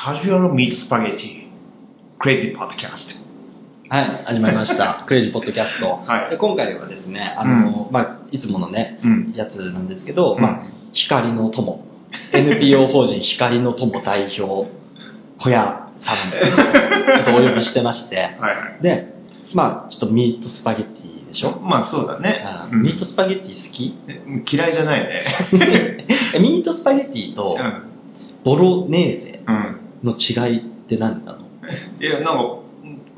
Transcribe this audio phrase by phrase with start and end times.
[0.00, 1.48] カジュアルミートスパゲティ、
[2.20, 3.14] クレイジーポッドキャスト。
[3.88, 5.02] はい、始まりました。
[5.08, 6.00] クレイジーポッドキャスト。
[6.06, 9.32] はいで今回はですね、あの、まあ、いつものね、うん。
[9.34, 10.58] やつなんですけど、うんまあ、
[10.92, 11.84] 光の友。
[12.30, 14.70] NPO 法人光の友代表、
[15.38, 18.82] 小屋さん、 ちょっとお呼びしてまして、はいはい。
[18.82, 19.12] で、
[19.52, 23.72] まあ、ちょっとミートスパゲティでしょ、まあそうだねミートスパゲティ好
[24.46, 24.54] き？
[24.56, 25.24] 嫌いじゃないね。
[26.34, 27.82] えミートスパゲティとうん。
[28.44, 29.77] ボロネーゼうん。
[30.04, 31.38] の違いって何なの？
[32.00, 32.58] いや、なんか、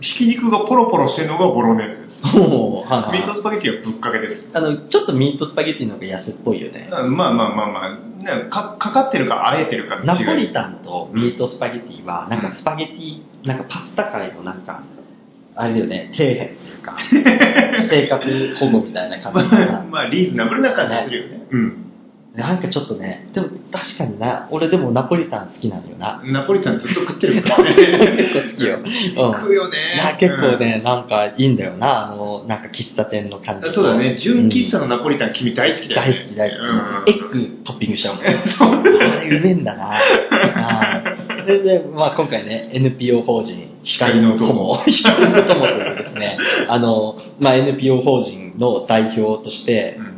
[0.01, 2.23] ひき肉がポロポロしてるのがボロネーゼです。
[2.37, 4.49] おーはいはいミートスパゲティはぶっかけです。
[4.53, 6.89] あの、ちょっとミートスパゲティの方が安っぽいよね。
[6.91, 7.91] うんまあまあまあまあ、
[8.23, 10.07] ねかかかってるかあえてるかの違い。
[10.07, 14.83] ナポリタンとミートスパゲティは、なんかスパゲティ、なんかパスタ界のなんか、
[15.55, 16.97] あれだよね、底辺っていうか、
[17.89, 19.55] 生活保護みたいな感じ。
[19.91, 21.47] まあリーズナブルな感じするよね。
[21.51, 21.90] うん。
[22.35, 26.23] なんかちょっとね、でも確かにな、俺でもナポリタン好きなのよな。
[26.25, 27.75] ナポリタンずっと食ってるからね。
[28.33, 28.79] 結構好きよ。
[28.79, 29.33] うん。
[29.41, 33.73] 食うよねいや、結構ね、なんかいいんだよな、あの、なんか喫茶店の感じと。
[33.75, 36.19] そうだね、純喫茶うんのナポリタン君大好きだよね。
[36.19, 36.61] 大好き大好き。
[36.61, 36.71] うん
[37.07, 38.25] エッグトッピングしちゃうもん。
[38.25, 39.91] あれうめえんだな。
[39.93, 50.10] あーで、で、まあ今回ね、NPO 法人、光の友、光の友というですね、あの、まあ NPO 法人の代表として、うん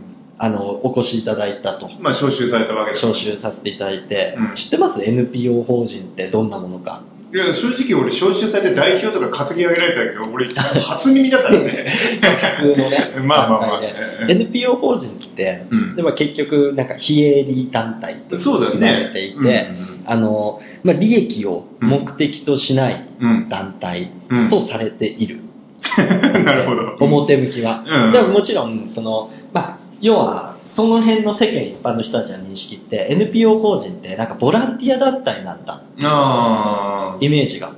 [0.44, 1.88] あの、お越しいただいたと。
[2.00, 7.04] まあ招集されたわけだ招集させていただいて、うん知ってます ?NPO 法人ってどんなものか。
[7.32, 11.92] いや、正直俺招集されて代表とか担ぎ上げられたけど、俺 初耳だからね。
[12.20, 13.80] 架空のね、 まあまあまあ
[14.28, 19.12] NPO 法人って、うんでまあ結局、なんか非営利団体とそうだよ言われね。
[19.12, 23.48] ていて、うんあの、まあ、利益を目的としないうん。
[23.48, 25.38] 団体うんとされている。
[26.44, 26.96] なるほど。
[27.00, 27.84] 表向きは。
[27.86, 37.74] うんでももちろん、その、まあ、要は、その辺の世間一般の人たちの認識って、NPO 法人ってなんかボランティア団体なんだ、あイメージが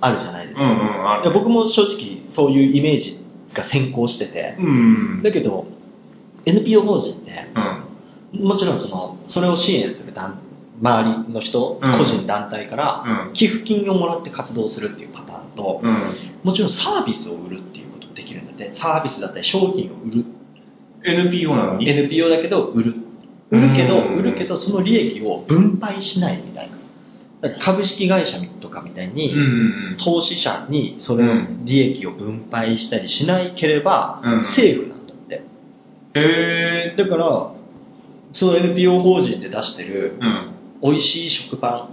[0.00, 0.10] あ。
[0.10, 0.66] るじゃないですか。
[0.66, 1.22] うんうん、ある。
[1.24, 3.18] いや僕も正直そういうイメージ
[3.54, 5.22] が先行してて、うん。
[5.22, 5.66] だけど、
[6.44, 7.46] NPO 法人って、
[8.34, 8.44] うん。
[8.44, 10.38] もちろんその、それを支援する団
[10.82, 13.32] 周りの人、うん個人団体から、うん。
[13.32, 16.14] 寄付金をもらって活動するっていうパターンと、うん。
[16.42, 20.24] もちろんサービスを売るっていうことができるんだって、サービスだったり商品を売る。
[21.06, 22.94] NPO なのに？NPO だけど売る。
[23.50, 26.76] 売るけど、うん売るけど、その利益を分配しないみたいな。
[27.60, 29.96] 株式会社とかみたいに、うん。
[30.02, 35.34] 投資者にその利益を分配したりしないければ、うん政府なんだって。
[35.34, 36.94] へえ。
[36.96, 37.52] だから、
[38.32, 40.52] その NPO 法人で出してるうん。
[40.82, 41.88] 美味しい食パ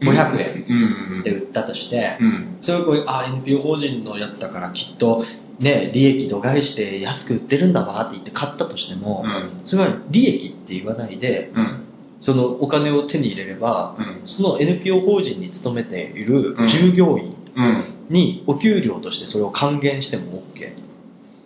[0.00, 1.22] ン500円うん。
[1.24, 2.58] で売ったとして、うん。
[2.60, 5.24] それをこうあ NPO 法人のやつだからきっと
[5.58, 9.60] ね利益度外して安く売ってるんだわって言って買ったとしても、うん。
[9.64, 11.84] それは利益って言わないでうん。
[12.20, 14.22] そのお金を手に入れればうん。
[14.26, 17.84] その NPO 法人に勤めているうん従業員うん。
[18.08, 20.72] にお給料としてそれを還元しても OK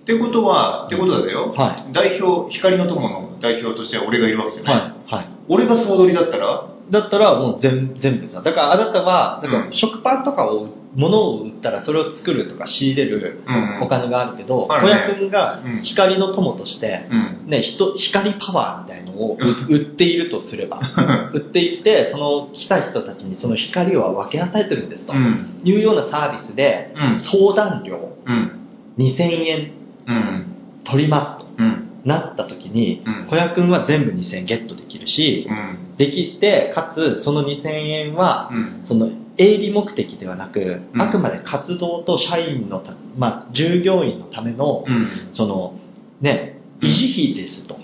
[0.02, 1.52] ってことは、ってことだよ。
[1.52, 4.74] は代表、光の友の代表としては俺がいるわけじゃいない。
[4.74, 17.32] はいはい俺が総取りだったら、だったらもう全全部さだからあなたはだからうん食パンとかを物を売ったらそれを作るとか仕入れるうんお金があるけど小屋君がうん光の友としてうん。
[17.46, 20.80] ね、人光パワーみたいのをうん売っているとすれば、
[21.34, 25.56] 売っていて、その来た人たちにその光を分け与えてるんですとうん。
[25.64, 28.52] いうようなサービスで、うん相談料うん。
[28.98, 29.70] 2000円
[30.06, 30.44] うん。
[30.84, 31.88] 取りますとうん。
[32.04, 35.78] なった時にうん、小屋くんは全部2000円ゲットできるし、うん。
[36.02, 38.80] できて、かつその2000円は、うん。
[38.84, 45.06] その営利目的ではなく、うんあくまで活動と社員のた、まあ、従業員のための、うん。
[45.32, 45.74] その、
[46.20, 47.80] ね、維持費ですと。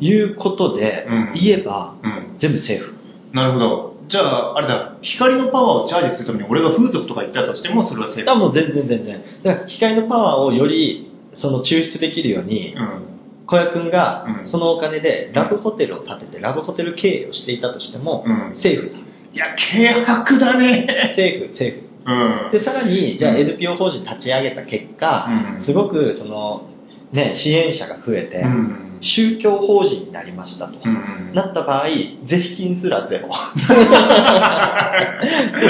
[0.00, 2.34] いうことでうん言えば、うん。
[2.38, 2.94] 全部セーフ。
[3.32, 3.96] なるほど。
[4.08, 8.30] じゃあ、あれだ、光のパワーをチャージするために俺が風俗とか行ったとしても、それはセーフ。
[8.30, 9.22] あもう全然全然。
[9.42, 13.15] だから機械のパワーをよりその抽出できるように、うん。
[13.46, 18.96] 小屋くんがうんそのお金でラブホテルを建ててラブホテル経営をしていたとしても、うんセーフさ。
[19.32, 20.86] いや、軽薄だね。
[21.14, 21.86] セーフ、セーフ。
[22.06, 22.52] うん。
[22.52, 26.68] で、さらに、じゃあうん NPO 法人立ち上げた結果、うんすごくその、
[27.12, 28.82] ね、支援者が増えて、うん。
[29.00, 30.78] 宗教法人になりましたと。
[30.84, 31.32] うん。
[31.34, 31.86] なった場合、
[32.24, 33.28] 税金すらゼロ。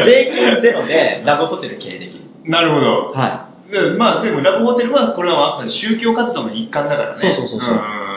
[0.05, 2.25] 税金ゼロでラブホテル経営できる。
[2.45, 3.13] なるほど。
[3.13, 3.46] はで
[3.99, 7.17] まあ、でもラブホテルは、これは宗教活動の一環だからね。
[7.17, 7.77] そうそうそうそうん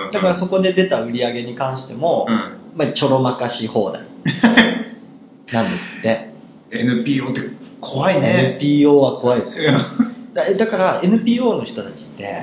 [0.10, 0.14] い。
[0.14, 2.60] だからそこで出た売り上げに関しても、うん。
[2.76, 4.04] まあ、ちょろまかし放題
[5.52, 6.30] なんですって。
[6.72, 7.42] NPO って
[7.82, 8.58] 怖いね。
[8.60, 9.72] NPO は怖いですよ。
[9.72, 10.34] うん。
[10.34, 12.42] だだから NPO の人たちって、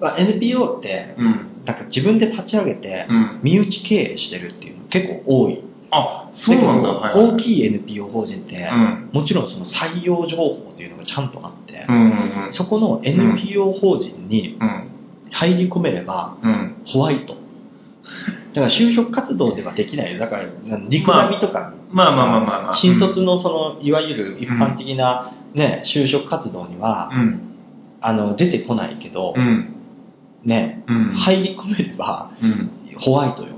[0.00, 1.24] まあ、NPO って、うん。
[1.64, 3.40] なんか自分で立ち上げて、うん。
[3.42, 5.62] 身内経営してるっていうの結構多い。
[5.90, 6.88] あ、そうなんだ。
[6.88, 9.08] けどはいはい大きい NPO 法人って、うん。
[9.12, 12.52] もちろんその採用情報っていうのがちゃんとあって、うんうんうん。
[12.52, 14.82] そこの NPO 法人にうん。
[15.30, 16.74] 入り込めればうん。
[16.86, 17.34] ホワイト。
[18.54, 20.18] だから就職活動ではできないよ。
[20.18, 20.44] だから、
[20.88, 22.76] リクラミとか、まあまあまあまあまあ。
[22.76, 27.40] 新卒のその、いわゆる一般的なね、就職活動には、うん。
[28.00, 29.74] あの、出てこないけどう、ん。
[30.44, 31.12] ね、うん。
[31.14, 32.70] 入り込めればうん。
[32.98, 33.55] ホワイトよ。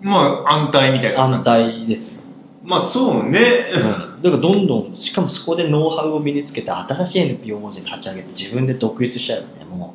[0.00, 1.24] まあ、安泰みたいな。
[1.24, 2.20] 安泰ですよ。
[2.68, 3.40] まあ、そうね。
[3.74, 4.22] うん。
[4.22, 9.94] だからどんどん、しかもそこでノウハウを身につけて、新しい NPO 法人立ち上げて自分で独立しちゃえばね、も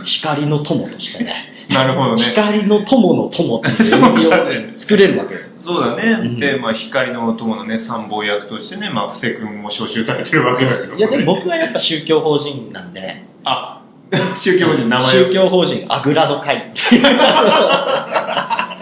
[0.00, 2.22] う、光の友としてね、 なるほどね。
[2.22, 5.40] 光の友の友っていう NPO 法人作れるわけよ。
[5.60, 6.02] そうだね。
[6.10, 10.94] うんで、まあ、光の友のね、参謀役としてね、まあ、布施君も招集されてるわけだけど。
[10.94, 13.80] いや、でも僕はやっぱ宗教法人なんで、あ、
[14.42, 17.02] 宗教法人名前を宗教法人あぐらの会っていう。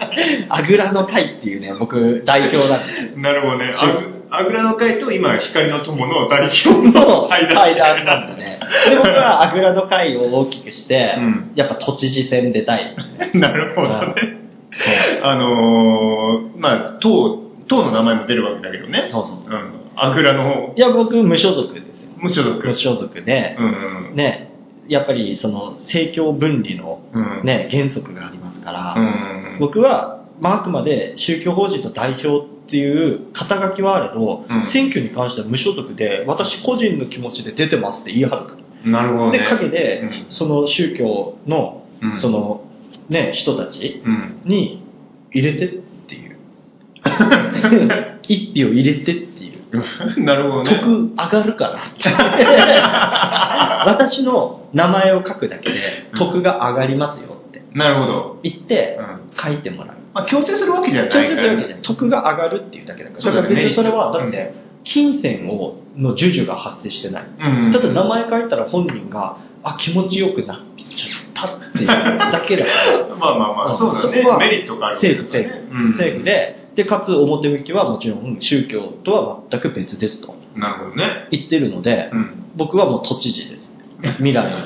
[0.49, 3.21] あぐらの会っていうね、僕代表なんで。
[3.21, 3.73] なるほどね。
[4.33, 7.27] あぐらの会と今、光の友の代表の。
[7.27, 8.59] 対談なんでね。
[8.89, 12.95] で、僕はあぐらの会を大きくして、うんやっぱ都知事選出たい。
[13.35, 14.15] なるほどね。
[15.21, 19.09] あのー、まあ、党、党の名前も出るわけだけどね。
[19.11, 19.49] そうそうそう。
[19.49, 19.71] うん。
[19.97, 22.11] あぐらのいや、僕無所属ですよ。
[22.17, 22.65] 無所属。
[22.65, 23.65] 無所属でう、ん
[24.09, 24.15] うん。
[24.15, 24.51] ね、
[24.87, 27.45] やっぱりその政教分離のうん。
[27.45, 29.40] ね、原則がありますから、うん。
[29.59, 38.55] 僕は、まあ、あくまで宗教法人の代表っていう肩書きはあれど、うん選挙に関しては無所属で、私個人の気持ちで出てますって言い張るか
[38.85, 38.91] ら。
[38.91, 39.39] なるほどね。
[39.39, 42.63] で、陰で、うんその宗教の、うんその、
[43.09, 44.41] ね、人たちうん。
[44.45, 44.83] に
[45.31, 45.69] 入れてっ
[46.07, 46.37] ていう。
[48.27, 49.61] 一票入れてっていう。
[50.23, 50.69] なるほどね。
[50.69, 51.79] 得上がるから。
[53.85, 57.30] 私の名前を書くだけで得が上がりますよ
[57.73, 58.39] なるほど。
[58.43, 59.35] 言ってうん。
[59.35, 59.97] 書いてもらう。
[60.13, 61.81] まあ、強制するわけじゃない強制するわけじゃない。
[61.81, 63.21] 得が上がるっていうだけだから。
[63.21, 64.53] そうだから別にそれは、だっうて、
[64.83, 67.23] 金銭を、の授受が発生してない。
[67.39, 67.71] うん。
[67.71, 73.15] ただ名前書いたら本人が、あ、気持ちよくなっちゃったっていう だけだから。
[73.15, 74.37] まあまあまあ、そうだねそこは。
[74.39, 74.95] メリットがある。
[74.95, 75.75] 政府、政府。
[75.75, 76.25] うん政府。
[76.25, 81.27] で、で、かつ表向きはもちろん宗教とは全く別ですとなるほどね。
[81.31, 82.43] 言ってるので、うん。
[82.55, 83.71] 僕はもう都知事です。
[84.17, 84.57] 未来の。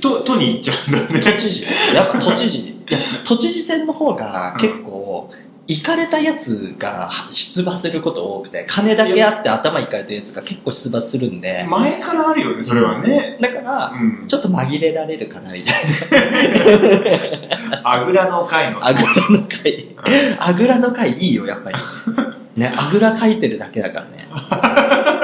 [0.00, 1.20] と、都に行っちゃうんだね。
[1.20, 1.62] 都知事。
[1.94, 2.58] やっぱ都知事。
[2.58, 5.30] いや、都知事選の方が結構、
[5.68, 13.38] 行かれたやつが出馬すること多くて、金だけあって頭行かれたやつが結構出馬するんで、前からあるよね、それはね。
[13.40, 17.80] だから、うんちょっと紛れられるかなみたいな。
[17.82, 18.84] あぐらの会の。
[18.84, 19.88] あぐらの会。
[20.38, 21.76] あぐらの会いいよ、やっぱり。
[22.56, 24.28] ね、あぐら書いてるだけだからね。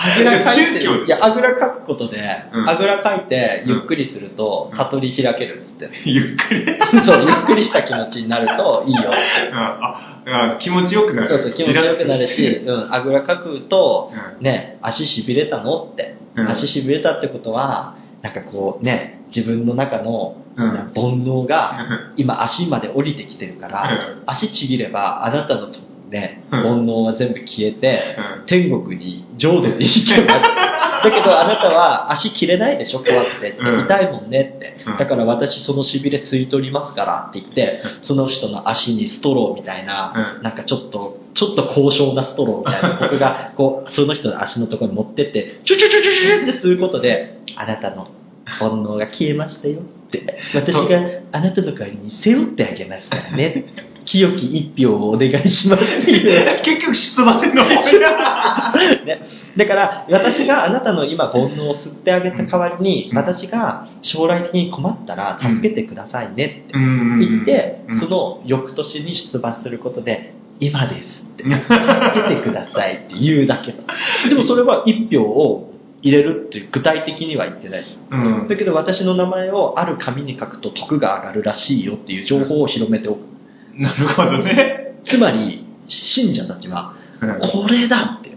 [0.00, 0.84] あぐら書いて。
[0.84, 2.18] いや、あぐら書くことで、
[2.52, 5.90] うんあぐら書いてゆっくりすると、うん悟り開けるっつって。
[6.08, 6.66] ゆっくり。
[7.02, 9.10] そう、ゆっくりした気持ちになるといいよ。
[9.52, 11.28] あ、あ気持ちよくなる。
[11.28, 21.86] そうそう、気持ちよくなるし、うん、あぐらかくと、うね、足しびれたのって、うん足しびれたってことは、なんかこうね、自分の中のうん煩悩が
[22.16, 25.68] 今足まで降りてきてるから、うん足ちぎればあなたの
[26.10, 30.40] ね、うん煩悩は全部消えて、うん天国に浄土に行けます。
[31.04, 33.58] だけどあなたは足切れないでしょ、怖くてって。
[33.58, 34.96] うん痛いもんねってうん。
[34.96, 48.08] だから私そのしびれ吸い取りますからって言って、その人の足にストローみたいな、うんなんかちょっと、ちょっと高尚なストローみたいな、 僕がこう、その人の足のところに持ってって、チュチュチュチュチュって吸うことで、あなたの
[48.44, 51.00] 煩悩が消えましたよって、私が
[51.32, 53.64] あなたの代わりに背負ってあげますからね。
[54.08, 56.62] 清き一票をお願いしますっていう。
[56.64, 57.62] 結局出馬せんの。
[57.64, 57.68] 方
[59.04, 59.20] ね、
[59.56, 63.18] だから、私があなたの今煩悩を吸ってあげた代わりに、うん。
[63.18, 67.20] 私が将来的に困ったら助けてくださいねってうん。
[67.20, 68.00] 言って、うん。
[68.00, 73.72] その翌年に出馬することで、今ですって、助けてくださいって言うだけ。
[73.72, 73.78] さ。
[74.26, 77.84] でもそれは一票を入れるって具体的には言ってない。
[78.10, 78.48] うん。
[78.48, 83.37] だけど私の名前をある紙に書くと得が上がるらしいよっていう情報を広めておく。
[83.78, 85.00] なるほどね。
[85.04, 88.36] つまり、信者たちは、うんこれだって、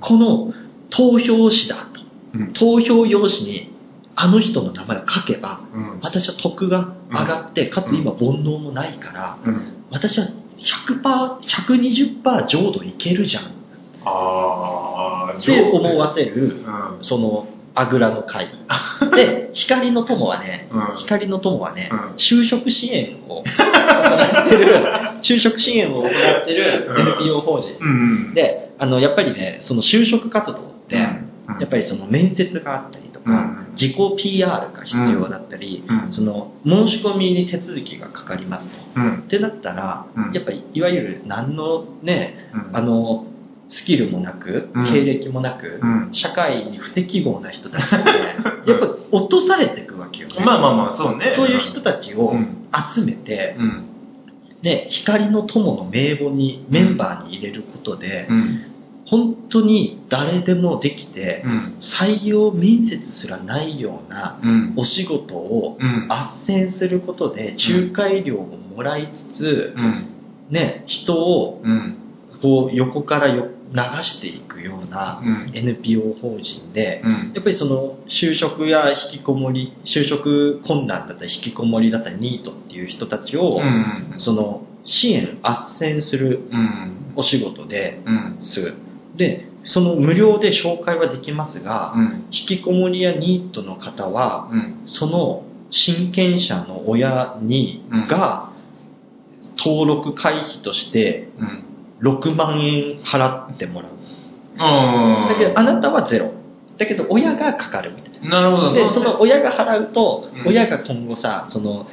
[0.00, 0.54] この
[0.88, 2.00] 投票紙だと。
[2.34, 2.52] うん。
[2.54, 3.74] 投票用紙に
[4.14, 6.00] あの人の名前を書けば、うん。
[6.00, 9.66] 私は得が上がって、かつ今煩悩もないから、うん。
[9.90, 11.02] 私は100%、
[11.40, 13.44] 120%浄土いけるじゃん。
[15.38, 16.98] って思わせる、うん。
[17.02, 18.48] その、あぐらの会。
[19.14, 20.96] で、光の友はね、うん。
[20.96, 21.98] 光の友はね、うん。
[22.16, 24.84] 就職支援を行ってる、
[25.22, 27.00] 就職支援を行ってるうん。
[27.24, 27.76] NPO 法人。
[27.80, 28.34] うん。
[28.34, 30.56] で、あの、やっぱりね、その就職活動っ
[30.88, 31.02] て、うん。
[31.54, 31.60] うん。
[31.60, 33.66] やっぱりその面接があったりとか、うん。
[33.74, 36.12] 自己 PR が必要だったり、うん。
[36.12, 38.76] その申し込みに手続きがかかりますと。
[38.96, 39.14] うん。
[39.14, 40.32] ってなったら、うん。
[40.32, 42.76] やっぱりいわゆる何のね、うん。
[42.76, 43.26] あの、
[43.72, 47.96] スキルもなくうん、経歴もなく、うん社会に不適合な人たちって、
[48.70, 50.34] やっぱ落とされていくわけよね。
[50.44, 51.30] まあまあまあ、そうね。
[51.30, 52.56] そういう人たちをうん
[52.94, 53.84] 集めて、うん。
[54.62, 58.60] ね、光の友の名簿に、メンバーに入れることで、うん。
[59.06, 61.74] 本当に誰でもできて、うん。
[61.80, 64.72] 採用面接すらないようなうん。
[64.76, 66.08] お仕事をうん。
[66.08, 70.04] 斡旋することで仲介料をもらいつつ、うん。
[70.50, 71.96] ね、人をうん。
[72.42, 77.32] こう横からよ流していくようなうん NPO 法人で、うん。
[77.34, 84.16] やっぱりその就職や引きこもり、就職困難だったり引きこもりだったりニートっていう人たちを、うん。
[84.18, 87.12] その支援、斡旋するうん。
[87.14, 88.36] お仕事でうん。
[88.40, 88.74] する。
[89.14, 92.24] で、その無料で紹介はできますが、うん。
[92.32, 94.82] 引きこもりやニートの方は、うん。
[94.86, 98.50] その親権者の親に、うんが
[99.64, 101.71] 登録会費としてうん。
[102.02, 103.92] 6万円払ってもらう。
[104.58, 106.32] あだけどあなたはゼロ。
[106.78, 108.66] だけど親がかかるみたいなるほど。
[108.70, 108.72] な。
[108.72, 111.86] で、その親が払うと、うん親が今後さ、その、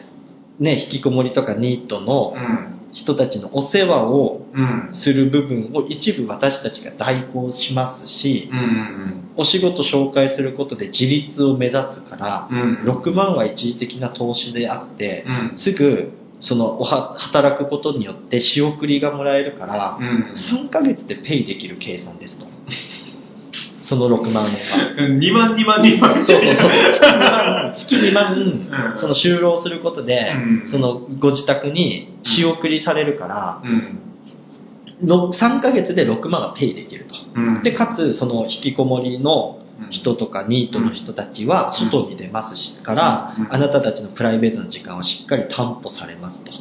[0.59, 2.75] ね、引きこもりとかニートのうん。
[2.91, 4.89] 人たちのお世話をうん。
[4.93, 9.29] する部分を一部私たちが代行しますし、うん。
[9.37, 12.73] お仕事紹介することで自立を目指すから、うん。
[12.85, 15.57] 6万は一時的な投資であって、うん。
[15.57, 20.33] すぐそのおは働くことによって仕送りがもらえるから、うん。
[20.33, 22.45] 3ヶ月でペイできる計算ですと。
[23.81, 24.95] その6万円は。
[24.97, 26.23] 2万、2万、2万。
[26.23, 26.69] そうそうそう。
[27.75, 35.07] 月2万、うんその就労することで、うんそのご自宅に仕送りされるから、うん。
[35.07, 37.15] の3ヶ月で6万はペイできると。
[37.35, 37.63] うん。
[37.63, 39.58] で、かつ、その引きこもりのうん
[39.89, 46.51] 人とかニートの人たちは外に出ますしから、うんあなたたちのプライベートの時間はしっかり担保されますと。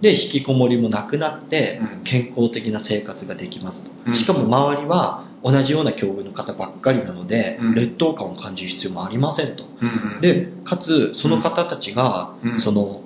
[0.00, 4.18] で、引きこもりもなくなってうん、健康的な生活ができますうんと。
[4.18, 9.64] しかも周りは同じような境遇の方ばっかりなのでうん、劣等感を感じる必要もありませんと。
[9.80, 10.20] うん。
[10.20, 13.02] で、かつ、その方たちがうん、その、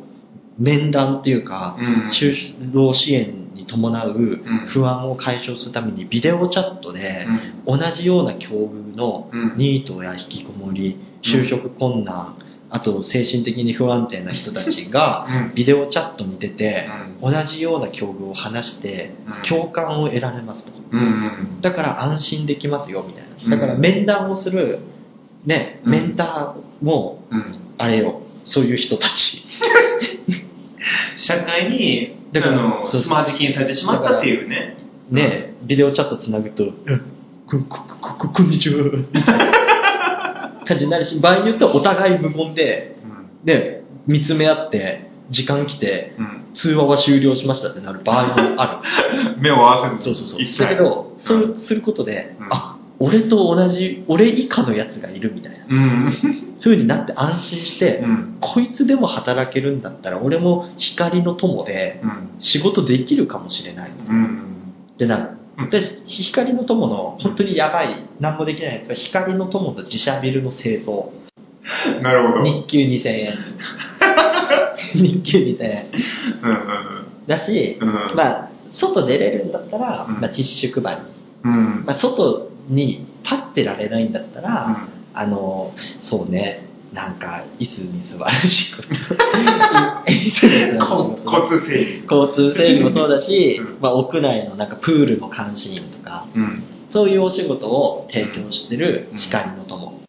[0.58, 2.10] 面談っていうか、うん。
[2.10, 2.34] 就
[2.72, 7.26] 労支援に伴ううん不安を解消するためにビデオチャットで
[7.66, 9.54] 同じような境遇のうん。
[9.56, 12.36] ニートや引きこもり、就職困難、
[12.70, 15.54] あと精神的に不安定な人たちがうん。
[15.54, 16.88] ビデオチャットに出て
[17.22, 20.72] う同じような境遇を話してうん共感を得られますと。
[20.92, 21.60] うん。
[21.60, 23.56] だから安心できますよみたいうんな。
[23.56, 24.80] だから面談をする、
[25.44, 27.54] ね、うんメンターも、うん。
[27.78, 29.42] あれよ、そういう人たち。
[31.16, 34.76] 社会に、あだからの、そうそうスマージ禁されてしまったっていうね。
[35.10, 36.98] ね、ビデオチャットつなぐと、え
[37.46, 43.06] こ、こ、こ、こ、こんにちは、みたいな感じになるし、場合によってはお互い無言で、う
[43.42, 43.44] ん。
[43.44, 46.42] で、見つめ合って、時間来て、うん。
[46.54, 48.82] 通話は終了しましたってなる場合もあ
[49.40, 49.98] 目を合わせる。
[49.98, 50.04] ず。
[50.04, 50.66] そうそうそう。
[50.66, 56.12] だけど、そうすることで、うんあ、俺と同じ、俺以下のやつがいるみたいなうん。
[56.62, 58.36] 風になって安心して、うん。
[58.40, 62.30] こいつでも働けるんだったら、俺も光の友でうん。
[62.38, 64.38] 仕事できるかもしれないうん。
[64.94, 65.30] ってなる。
[65.58, 71.10] うんで、光の友の本当にやばい、何もできないやつは、光の友と自社ビルの清掃。
[72.02, 72.44] なるほど。
[72.44, 73.38] 日給2000円。
[74.94, 75.86] 日給2000円。
[76.42, 77.26] うん。
[77.26, 77.88] だし、うん。
[77.88, 77.94] うん。
[78.14, 81.02] まあ、外出れるんだったら、うんまあ、ティッシュ配り。
[81.44, 81.84] うん。
[81.84, 88.82] まあ、外に立ってられないんだったら、あの、そうね、なんか、椅子に座る仕事。
[88.88, 88.94] 椅
[90.06, 91.46] 子に座る仕こ事。
[91.48, 92.02] 交通整理。
[92.10, 96.62] 交通整理もそうだしうん、まあ、屋内のなんかプールの監視員とか、うん。
[96.90, 100.02] そういうお仕事を提供してる光の友。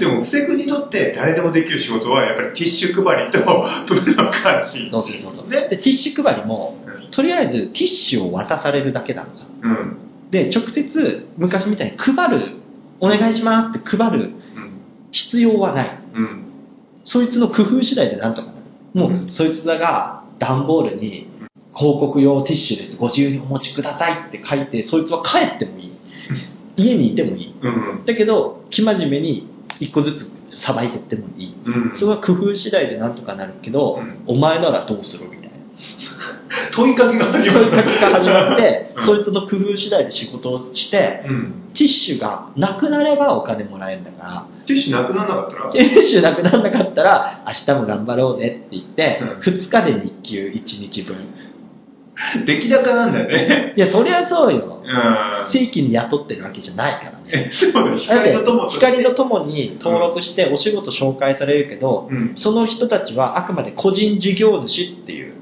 [0.00, 3.40] でも、布施君にとって誰でもできる仕事は、やっぱりティッシュ配りと
[3.86, 4.90] プールの監視。
[4.90, 5.48] そうそうそうそう。
[5.48, 5.68] ね。
[5.68, 9.48] で、ティッシュ配りも、うんとりあえずティッシュを渡されるだけなんですよ。
[9.62, 9.98] うん。
[10.32, 12.56] で、直接昔みたいに配る、
[13.00, 14.32] お願いしますって配るうん。
[15.10, 15.98] 必要はない。
[16.14, 16.42] うん。
[17.04, 18.58] そいつの工夫次第でなんとかなる。
[18.94, 21.28] もう、うんそいつらが段ボールに、
[21.74, 22.96] 広告用ティッシュです。
[22.96, 25.92] ご自由にお持ちくださいって書いて、そいつは帰ってもいい。
[26.76, 27.54] 家にいてもいい。
[27.60, 27.68] う
[28.00, 28.04] ん。
[28.06, 29.48] だけど、生真面目に
[29.80, 31.54] 一個ずつさばいてってもいい。
[31.66, 31.96] うん。
[31.96, 35.52] それは工夫次第でなんとかなるけど、うんお前ならどうするみたいな。
[36.72, 37.70] 問いかけが始まる。
[37.70, 41.54] 問いかけが始まって、うんそいつの工夫次第で仕事をして、うん。
[41.74, 45.72] ティッシュがなくなればお金もらえるんだから、ティッシュなくならなかったら？
[45.72, 51.16] ティッシュなくならなかったら、明日も頑張ろうねって言って、うん2日で日給1日分。
[52.44, 53.74] 出来高なんだよね。
[53.74, 54.82] いや、そりゃそうよ。
[54.84, 55.50] うん。
[55.50, 57.50] 正規に雇ってるわけじゃないからね。
[57.50, 62.34] え、そう光ての友として光の友に登録してお仕事紹介されるけど、うん。
[62.36, 65.34] その人たちはあくまで個人事業主っていう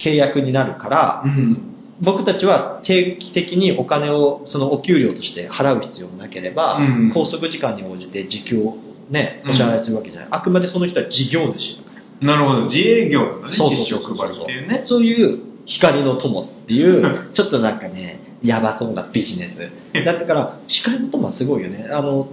[0.00, 1.70] 契約になるから、うん。
[2.00, 8.76] 僕たちは定期的にお金をそのお給料として払う必要もなければ、うん拘束時間に応じて時給を
[9.10, 10.28] ね、うんお支払いするわけじゃない。
[10.30, 11.90] あくまでその人は事業主だか
[12.22, 12.26] ら。
[12.26, 12.64] なるほど。
[12.64, 13.54] 自営業だね。
[13.54, 14.82] そういうね。
[14.86, 19.54] そういう光の友っていう、 ちょっとなんかね、やばそうなビジネ
[19.92, 20.04] ス。
[20.04, 21.88] だから、光の友はすごいよね。
[21.90, 22.28] あの、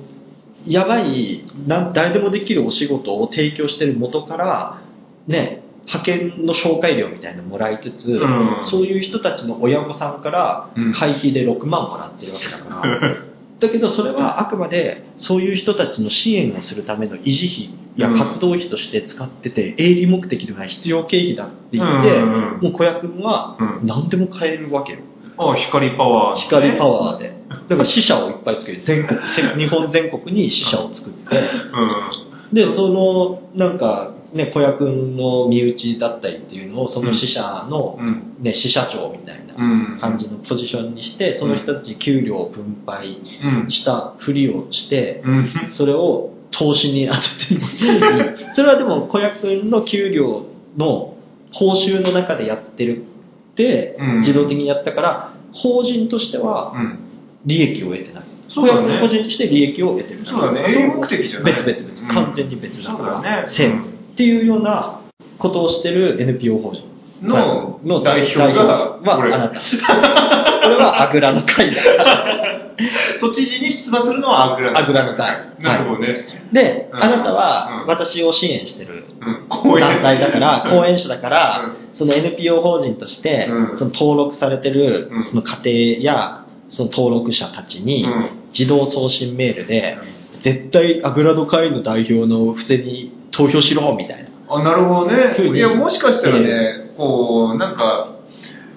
[0.65, 4.81] やばい、なん誰でもできるお仕事を提供してる元から、
[5.27, 8.60] ね、派遣の紹介料みたいなのもらいつつ、うん。
[8.63, 10.94] そういう人たちの親御さんからうん。
[10.94, 13.17] 会費で6万もらってるわけだから、
[13.60, 22.62] だけどそれはあくまでそういう人たちの支援をするための維持費や活動費として使ってて、営利目的では必要経費だって言って、うんうんうん。
[22.62, 23.88] もう小屋君はうん。
[23.88, 25.00] 何でも買えるわけよ。
[25.38, 26.39] あ、光パワー。
[26.41, 27.38] 光パワーで。
[27.70, 28.82] だから死者をいっぱい作る。
[28.84, 37.98] 全国、せ日本全国に死者を作って、うで、その、なんか、ね、小屋君の身内だったりっていうのを、その死者の。
[38.39, 39.98] ね、死者長みたいなうん。
[40.00, 43.17] 感じのポジションにして、その人たちに給料を分配
[43.63, 43.72] うん。
[43.72, 45.48] したふりをして、うん。
[45.72, 48.46] それを投資に当てて。
[48.53, 50.46] それはでも小屋君の給料
[50.77, 51.15] の
[51.53, 57.00] 報酬の中でやってるってうん、自動的にやったから、法人としてはうん。
[57.46, 58.24] 利益を得てない。
[58.50, 60.22] そうだね個人として利益を得てる。
[60.25, 60.65] そうだね。
[60.67, 61.53] 営利目的じゃない？
[61.53, 63.97] 別々々、うん完全に別だから、そうだね。
[64.17, 65.01] っていうような
[65.38, 66.81] ことをしてる NPO 法人。
[66.81, 69.59] うんのの代表がは俺あなた。
[69.59, 71.81] これはあぐらの会だ。
[73.21, 75.36] 都知事に出馬するのはアグラあぐらの会。
[75.59, 76.25] なるほはどね。
[76.51, 76.53] い。
[76.53, 77.03] で、うん。
[77.03, 77.88] あなたはうん。
[77.88, 79.05] 私を支援してる
[79.50, 83.77] 団体だから、講演者だから、うその NPO 法人として、うん。
[83.77, 85.24] その登録されてるうん。
[85.24, 89.97] その家庭や、その登録者たちにうん、自動送信メールで、
[90.39, 94.29] 絶対あぐらの会の代表の布施に投票しろみたいな。
[94.50, 95.36] あ、なるほどね。
[95.55, 98.15] いや、もしかしたらね、こう、なんか、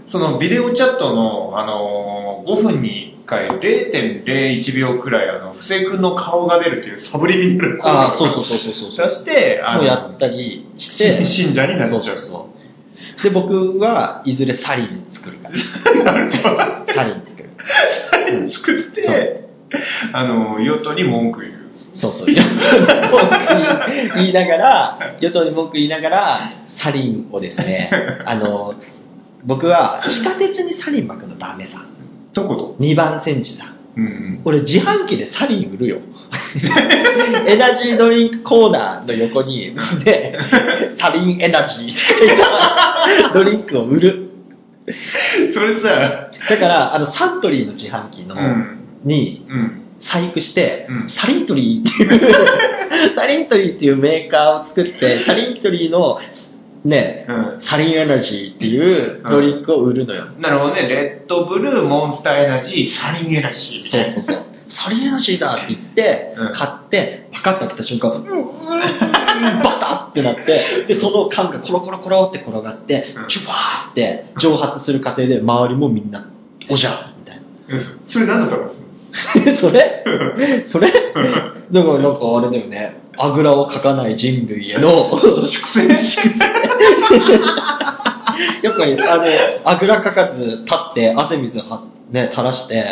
[0.09, 8.91] そのビデオチャットの、あのー、5分に1回0.01秒くらい、あの、布施君の顔が出るっていうサブリミナルああ、そうそうそうそうそう。
[8.97, 12.03] 出して、あの、をやったりして、信者になっちゃう。
[12.03, 12.49] そうそうそ
[13.19, 13.23] う。
[13.23, 16.87] で、僕はいずれサリン作るから。
[16.93, 17.51] サリン作る。
[18.53, 19.49] 作って、
[20.13, 21.60] あの、与党に文句言う。
[22.01, 22.31] そうそう。
[22.31, 22.51] 与党に
[23.11, 27.91] 文句言いながら、与党に文句言いながら、サリンをですね、
[28.25, 28.75] あの、
[29.45, 31.85] 僕は地下鉄にサリン巻くのダメさ。
[32.33, 33.67] どこと？2番センチだ。
[33.97, 34.41] うん。
[34.45, 35.99] 俺自販機でサリン売るよ。
[37.47, 40.39] エナジードリンクコーナーの横に、で、
[40.99, 44.31] サリンエナジーってドリンクを売る。
[45.53, 48.79] それさ、だから、あの、サントリーの自販機の、うん。
[49.05, 49.80] にうん。
[50.01, 52.35] 細工して、うんサリントリーっていう、
[53.15, 56.19] サリントリーっていうメーカーを作って、サリントリーの、
[56.85, 57.61] ね、うん。
[57.61, 60.29] サリンエナジーっていうドリンクを売るのよ。
[60.39, 60.89] なるほどね。
[60.89, 64.13] レッドブルー、モンスターエナジー、サリンエナジーみたいうな。
[64.13, 64.45] そそうそう。
[64.69, 76.31] サリンエナジーだって言って、うん買って、パカッと開けた瞬間、うーバタってなって、で、その缶がコロコロコロって転がってうん、ジュワーって蒸発する過程で周りもみんな、
[76.71, 77.37] おじゃんみたい
[77.69, 77.77] な。
[77.77, 78.90] うんそれ何だったんです
[79.61, 80.05] それ？
[80.67, 80.91] それ？
[80.91, 83.01] だからなんかあれだよね。
[83.19, 85.51] あぐらをかかない人類への、粛
[85.97, 86.31] 清？
[88.63, 89.25] やっぱりあの、
[89.65, 92.85] あぐらかかず立って汗水は、ね、垂らして、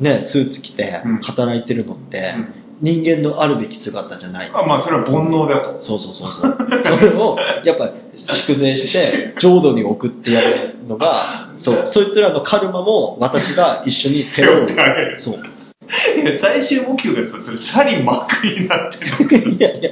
[0.00, 4.50] ね、スーツ着てうん働いてるのって、うん人間のあるべき姿じゃない。
[4.52, 5.80] あ、まあ、それは煩悩だと。
[5.80, 6.82] そうそうそうそう。
[6.82, 14.76] それを、やっぱ、粛清して、浄土に送ってやるのが、そう、そいつらのカルマも私が一緒に背負う。
[15.18, 15.42] そう。
[16.40, 19.50] 最終目標がそれサリン真っ赤になってる。
[19.50, 19.90] いやいや、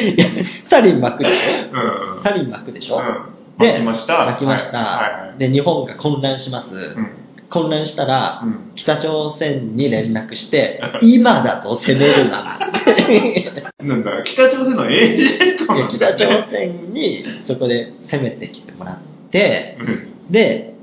[0.00, 0.26] いや、
[0.66, 1.40] サリン巻くでし
[1.72, 2.18] うん。
[2.18, 3.58] ょサリン巻くでしょ、うん。
[3.58, 4.26] で巻きました。
[4.26, 5.38] 巻きました、はい。
[5.38, 6.68] で、日本が混乱します。
[6.74, 7.08] うん。
[7.50, 8.72] 混乱したら、うん。
[8.74, 12.72] 北朝鮮に連絡して、今だぞ、攻めるなら。
[13.84, 18.98] なんだ、北朝鮮のエージェントなんだ北朝鮮にそこで攻めてきてもらっ
[19.30, 20.32] て、うん。
[20.32, 20.73] で、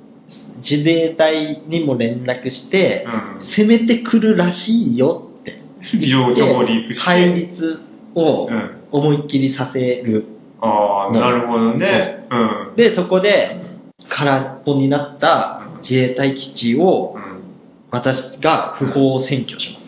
[0.62, 5.62] 自衛隊にも連絡して、うん攻めてくるらしいよって。
[6.00, 7.06] 情情報リークして。
[7.06, 7.80] 対立
[8.16, 8.78] をうん。
[8.92, 10.26] 思いっきりさせる。
[10.60, 12.28] ああ、なるほどね。
[12.30, 12.76] うん。
[12.76, 13.62] で、そこで
[14.10, 17.42] 空っぽになった自衛隊基地をうん。
[17.90, 19.80] 私が不法占拠しま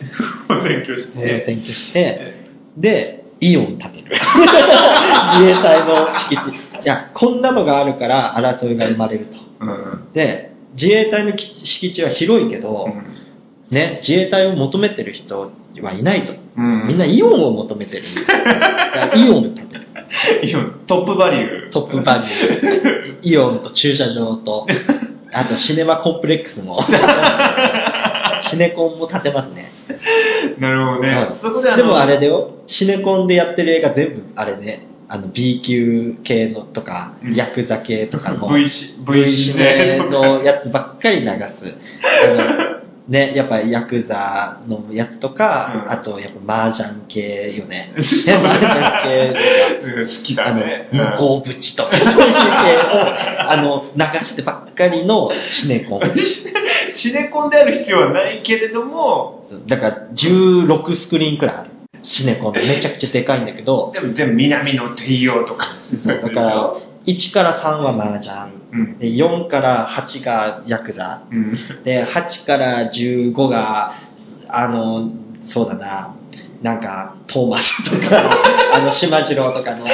[0.58, 0.62] す。
[0.68, 1.46] 選挙し不法て。
[1.46, 2.34] 占拠して、
[2.76, 4.10] で、イオン建てる。
[5.38, 6.50] 自衛隊の敷地。
[6.50, 6.52] い
[6.84, 9.38] や、こんなのがあるから争いが生まれると。
[9.60, 10.12] うん。
[10.12, 12.88] で、自衛隊のき敷地は広いけど、
[13.70, 16.34] ね、自衛隊を求めてる人はいないと。
[16.56, 16.88] うん。
[16.88, 18.04] みんなイオンを求めてる。
[19.16, 19.84] イオン建てる。
[20.42, 21.70] イオントップバリュー。
[21.70, 23.18] トップバリュー。
[23.22, 24.66] イオンと駐車場と、
[25.32, 26.78] あとシネマコンプレックスも。
[28.40, 29.72] シネコンも建てますね。
[30.58, 31.14] なるほどね。
[31.14, 41.74] はいそこであのでもあれだよ、シネコンでやってる映画全部あれね、あの B 級系のとか、うんヤクザ系とかの V シネとかのやつばっかり流す。
[43.06, 47.92] ね、やっぱヤクザのやつとか、うんあとやっぱ麻雀系よね。
[47.96, 49.34] 麻雀系
[49.84, 52.30] うん好きだね。、向こう淵とか、そういう系を、
[53.50, 56.00] あの、流してばっかりのシネコン。
[56.94, 61.73] シネコンである必要はないけれども、だから16スクリーンくらいある。
[62.04, 65.66] シネコンでめちゃくちゃでかいんだけど、でも全部南の帝王とか。
[66.02, 68.52] そうだから、1から3は麻雀。
[68.72, 68.98] うん。
[68.98, 71.22] で、4から8がヤクザ。
[71.30, 71.58] うん。
[71.82, 73.94] で、8から15が、
[74.48, 75.10] あの、
[75.44, 76.14] そうだな、
[76.62, 79.88] なんか、トーマスとか、あの、島次郎とかの、あ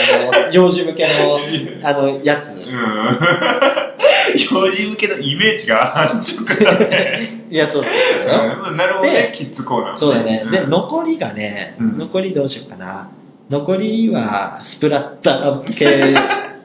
[0.46, 1.38] の、幼児向けの、
[1.82, 2.48] あの、やつ。
[2.48, 2.60] うん。
[4.50, 7.44] 幼児向けのイメージがあるちょっとね。
[7.50, 8.60] いや、そうですよ。
[8.68, 9.96] うんなるほどねで、キッズコーナー。
[9.96, 10.46] そうだね。
[10.50, 13.08] で、ん残りがね、うん残りどうしようかな。
[13.50, 16.14] 残りは、スプラッター系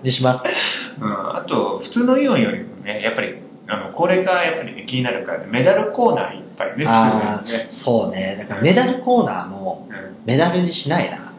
[0.03, 0.45] にします。
[1.01, 3.35] うん、あと、普通のイオンよりもね、やっぱり、
[3.67, 8.35] あの、これがやっぱり、ね、気になるから、メダルコーナーいっぱいね、ああ、ねそうね。
[8.39, 11.33] だからメダルコーナーも、うんメダルにしないな。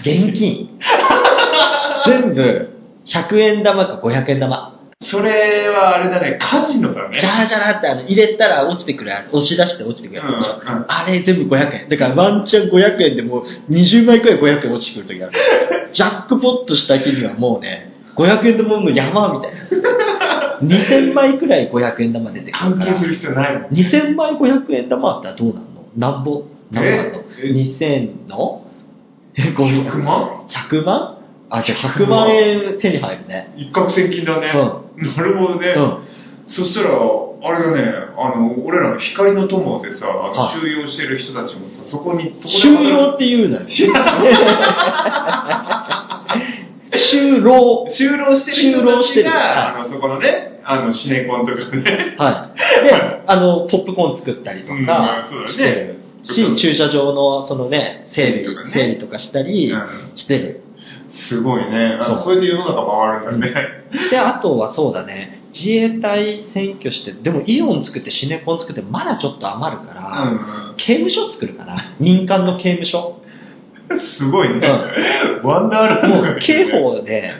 [0.00, 0.78] 現金。
[2.06, 2.70] 全部、
[3.04, 4.77] 100円玉か500円玉。
[5.06, 7.20] それはあれだね、カジノだね。
[7.20, 10.26] ジャラジャラってあの入れたら落ちてくるやつ、押し出して落ちてくるやつ。
[10.26, 11.88] うんうんあれ全部500円。
[11.88, 15.32] だからワンチャン500円でもう20枚くらい500円落ちてくるときある。
[15.94, 20.58] ジャックポットした日にはもうね、500円玉の山みたいな。
[20.64, 23.06] 2000枚くらい500円玉出てくるから関係す。
[23.06, 23.62] る必要ないもん。
[23.70, 25.54] 2000枚500円玉あったらどうなん
[26.10, 26.12] の？
[26.12, 26.42] なんぼ？
[26.72, 27.02] なんぼなの？
[27.40, 28.62] ええ ?2000 の？
[29.36, 31.14] え100万 ?100 万？
[31.50, 33.52] あ、じゃあ100万円手に入るね。
[33.56, 34.50] 一攫千金だね。
[35.16, 35.68] なるほどね。
[35.76, 35.98] うん。
[36.48, 36.90] そしたら、
[37.40, 43.66] あれだね、あの、俺らの光の友でさ、あのはい収容してる人たちもさ、そこに、そこで収容って言うのよ。
[46.90, 47.86] 就労。
[47.90, 52.84] 就労してる人たちが、はあの、そこのね、あの、シネコンとかね、はい。
[52.84, 60.62] で、あの、ポップコーン作ったりとうんかそうだねしてるし、駐車場の、そのね、整備、とかね整備とかしたりうんしてる。
[61.10, 61.98] すごいね。
[62.00, 63.54] あそうそれで世の中回るんだね。
[64.10, 73.20] で、あとはそうだね、自衛隊選挙して、でもイオン作ってシネコン作ってまだちょっと余るから、うん刑務所作るかな民間の刑務所。
[73.88, 74.00] うん。
[74.00, 74.68] すごいね。
[75.42, 77.34] ワンダーランドがもう刑法で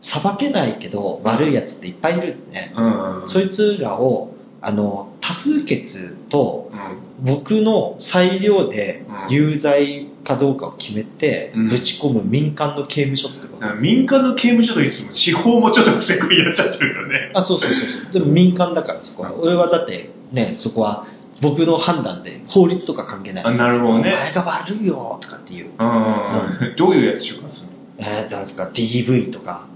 [0.00, 2.72] 裁けないけど悪いやつっていっぱいいるんでね。
[2.76, 3.28] うんうん。
[3.28, 13.74] そいつらを、あの、多数決とうん僕の裁量でうん有罪かどうかを決めて、うんぶち込む民間の刑務所作ること。
[13.76, 17.32] 民間の刑務所といつも司法もちょっと不正にやっちゃってるよね。
[17.34, 18.12] あ、そうそうそうそう。
[18.12, 19.34] でも民間だからそこは。
[19.34, 21.06] 俺はだってね、そこは
[21.40, 23.44] 僕の判断で法律とか関係ない。
[23.44, 25.70] あなるほどねお前が悪いよとかっていう。
[25.78, 26.76] うん。
[26.76, 27.66] どういうやつ週刊する
[27.98, 29.66] えー、だから DV とか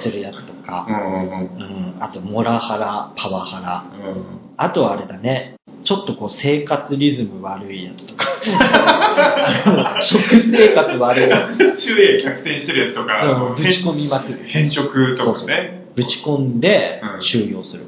[0.00, 3.84] するやつとか、うんうんうんうん、あとモラハラ、パワハラ。
[4.14, 4.24] うん。
[4.56, 8.26] あとはあれだね、ちょっとこう生活リズム悪いやつとか。
[10.00, 13.06] 食生活悪いや昼夜逆転してるやつとつ。
[13.06, 14.40] か、うん、ぶち込みまくる。
[14.46, 15.86] 変色とかね。
[15.94, 17.84] ぶち込んでうん収容する。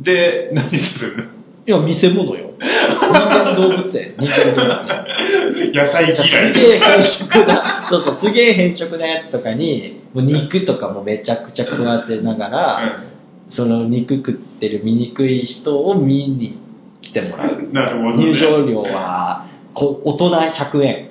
[0.00, 1.33] で、何するの？
[1.66, 2.50] いや、見せ物よ。
[2.58, 4.14] 人間動物園。
[4.18, 5.72] 人間動物園。
[5.72, 6.52] 野菜嫌すい。
[6.52, 13.00] げえ変色な、そうそう、すげえ変色なやつとかに、もう肉とかもめちゃくちゃ食わせながら、
[13.48, 16.58] その肉食ってる醜い人を見に
[17.00, 17.54] 来てもらう。
[17.54, 18.24] うんなるほど、ね。
[18.24, 21.08] 入場料は、こ大人100円、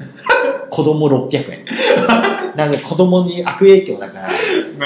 [0.70, 1.66] 子供600円。
[2.56, 4.30] なので子供に悪影響だから、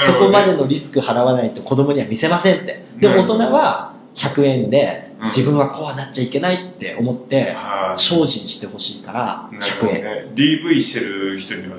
[0.06, 2.82] そこまでのリスク払わないと子供には見せませんって。
[3.00, 7.56] でも大人は100円でうん自分はこうはなっちゃいけないって思って、
[7.96, 10.02] 精進してほしいからなるほど100円。
[10.04, 10.32] ね。
[10.34, 11.78] DV してる人には、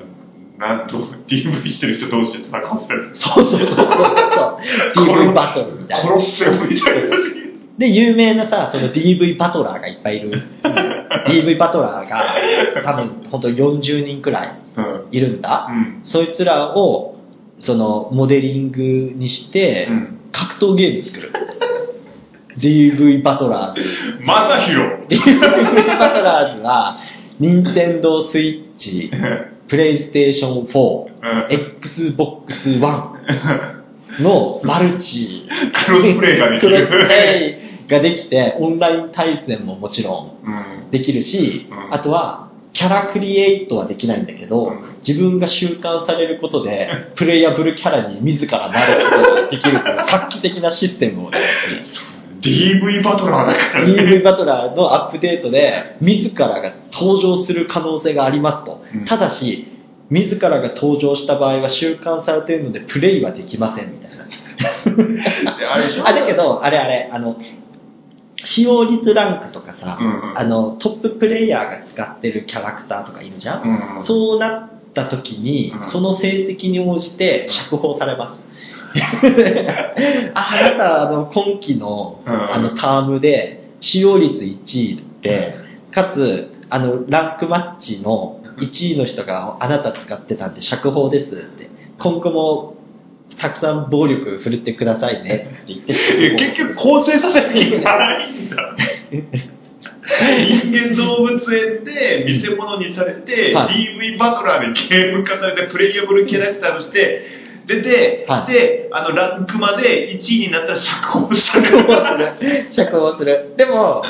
[0.58, 3.10] なんと、 DV してる人同士で戦わせる。
[3.14, 5.06] そうそうそうそうそう。
[5.06, 6.12] DV バトルみたいな。
[6.12, 7.16] 殺せよみたいな。
[7.78, 10.42] で、有名なさ、その DV バトラーがいっぱいいる。
[11.26, 15.08] DV バトラーが多分本当40人くらいうん。
[15.10, 15.68] いるんだ。
[15.70, 16.00] うん。
[16.04, 17.16] そいつらを、
[17.58, 20.18] その、モデリングにして、うん。
[20.30, 21.32] 格闘ゲーム作る。
[22.60, 23.82] DV バトラーズ。
[24.24, 24.82] まさひろ。
[25.08, 25.40] DV
[25.98, 27.00] バトラーズは、
[27.38, 29.10] 任天堂スイッチ、
[29.68, 33.20] プレイステーション4、うん Xbox One、
[34.20, 35.48] のマルチ、
[35.86, 37.08] クロスプレイができクロスプる。
[37.08, 40.90] レイができて、オンライン対戦ももちろんうん。
[40.90, 51.42] できるし、うんあとは、キャラクリエイトはできないんだけど、うん自分が習慣されることで、プレイヤブルキャラに自らなることができるという画期的なシステムをです
[51.74, 53.94] ね、DV バトラーだからね。
[53.94, 58.82] DV バトラーのアップデートで、自らが登場する可能性がありますと。
[58.94, 59.66] うんただし、
[60.10, 64.24] 自らが登場した場合は習慣されているので、プレイはできませんみたいな。
[64.24, 67.36] であれあ、だけど、あれあれ、あの、
[68.44, 74.04] 使用率ランクとかさ、うんうんあの、トッププレイヤーが使ってるキャラクターとかいるじゃん、うん。
[74.04, 78.42] そうなった時に、うんその成績に応じて釈放されます。
[80.34, 82.54] ああなた、あの、今期の、うん。
[82.54, 85.54] あの、タームで、使用率1位で、
[85.90, 91.70] かつ、あの、ランクマッチの1位の人があなた使ってたんで釈放ですって。
[91.98, 92.76] 今後も、
[93.38, 95.94] たくさん暴力振るってくださいねって言って
[96.36, 98.76] 結局構成させなきゃいけないんだ。
[100.02, 103.96] 人間動物園で見せ物にされて、はい。
[103.98, 107.29] DV バトラーでゲーム化されてプレイヤブルキャラクターとして
[107.70, 112.68] 出て、はいで、あのランクまで1位になったら釈放した釈放する。
[112.70, 113.54] 釈放する。
[113.56, 114.02] でも、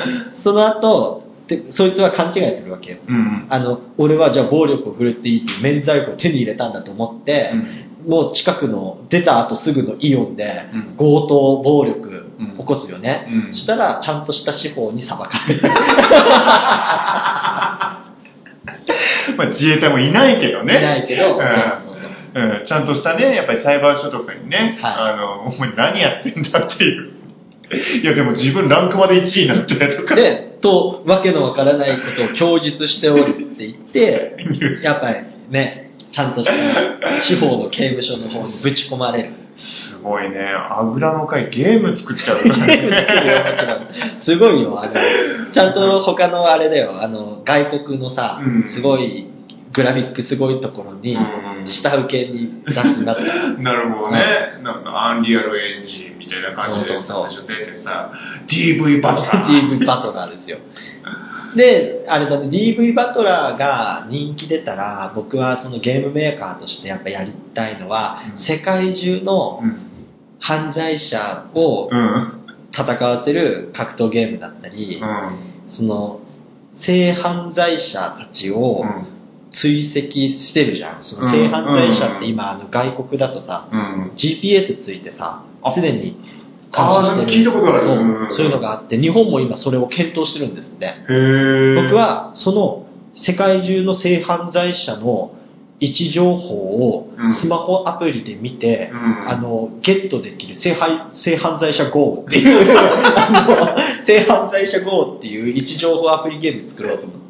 [0.42, 2.98] その後、でそいつは勘違いするわけよ。
[3.08, 3.46] うん。
[3.48, 7.52] あの、俺はじゃあ暴力を振るっていいって免罪符を手に入れたんだと思って、
[8.06, 13.28] もう近くの、出た後すぐのイオンでうん強盗暴力うん起こすよね。
[13.30, 15.62] うんそしたら、ちゃんとした司法に裁かれる。
[19.36, 20.78] まあ、自衛隊もいないけどね。
[20.78, 21.40] いないけど、そう
[21.86, 21.89] そう。
[22.34, 27.10] うん、ちゃんとしたね、やっぱり裁判所とかにね、はいあの、お前何やってんだっていう。
[28.02, 30.14] いや、でも自分ランクまで1位になってとか。
[30.14, 34.36] で、と、わけのわからないことを供述しておるって言って、
[34.82, 35.16] やっぱり
[35.50, 39.30] ね、ちゃんとした司法の刑務所の方にぶち込まれる。
[39.56, 43.06] すごいね、あぐらの会ゲーム作っちゃうから ゲームね。
[43.06, 44.20] 作るよ、もちろん。
[44.20, 44.92] すごいよ、あの、
[45.52, 49.26] ちゃんと他のあれだよ、あの、外国のさうん、すごい、
[49.72, 53.48] グラフィックすごいところにう、ん下請けに出しますから。
[53.58, 54.20] なるほどね。
[54.62, 58.10] なんか、アンリアルエンジンみたいな感じで最初出てさ、
[58.48, 59.78] DV バトラー。
[59.78, 60.58] DV バトラーですよ。
[61.54, 69.76] で、あれだね、DV バトラーが人気出たら、僕はそのゲームメーカーとしてやっぱやりたいのは、うん世界中のうん。
[70.42, 72.32] 犯罪者をうん。
[72.72, 75.30] 戦わせる格闘ゲームだったり、うん。
[75.68, 76.20] その、
[76.74, 78.84] 性犯罪者たちを
[79.50, 81.02] 追跡してるじゃん。
[81.02, 84.12] その性犯罪者って今、あの外国だとさ、うん。
[84.16, 86.16] GPS ついてさあ、常に
[86.72, 87.82] あーなんか聞いたことある。
[87.82, 87.98] そう。
[87.98, 88.34] うん。
[88.34, 90.94] そういうのがあって、日本も今それを検討してるんですって。
[91.82, 95.34] 僕、はその世界中の性犯罪者の
[95.80, 97.32] 位置情報をうん。
[97.34, 99.30] スマホアプリで見て、うん。
[99.30, 102.76] あの、ゲットできる性犯性犯罪者 GO っていう、
[104.06, 107.29] 性犯罪者 GO っていう位置情報アプリゲーム作ろうと思って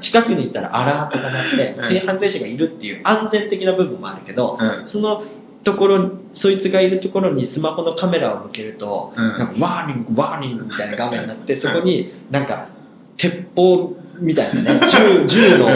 [0.00, 5.22] 近くに行ったらアラートが鳴ってう、ん性犯罪者がいるっていう安全的な部分もあるけど、うんその
[5.64, 12.68] ところ、そいつがいるところにスマホのカメラを向けると、うんなんかワーニング、ワーニングみたいな画面になって、そこになんか
[13.16, 14.80] 鉄砲みたいなね、
[15.26, 15.68] 銃、銃の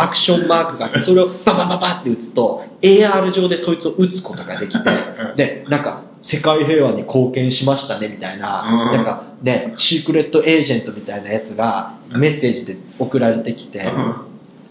[0.00, 4.90] アクションマークがあって、それをババババって撃つと、AR 上でそいつを撃つことができて、
[5.36, 13.92] で、なんか、世界平和に貢献しましたねみたいな、うんなんかね、シークレットエージェントみたいなやつがメッセージで送られてきて、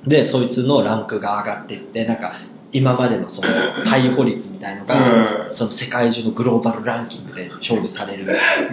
[0.07, 2.33] で、そいつのランクが上がっていって、なんか、
[2.71, 3.47] 今までのその
[3.85, 4.95] 逮捕率みたいのが、
[5.29, 8.25] うんその世界中のグローバルランキングで表示される、